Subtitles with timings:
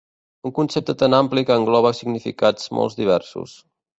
[0.49, 3.57] Un concepte tan ampli que engloba significats molt diversos.